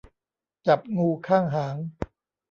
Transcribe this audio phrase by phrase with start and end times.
[0.67, 1.75] จับงูข้างหาง